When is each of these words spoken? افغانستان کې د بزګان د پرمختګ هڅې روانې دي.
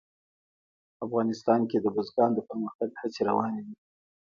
افغانستان 1.05 1.59
کې 1.69 1.77
د 1.81 1.87
بزګان 1.95 2.31
د 2.35 2.39
پرمختګ 2.49 2.89
هڅې 3.01 3.21
روانې 3.29 3.61
دي. 3.67 3.75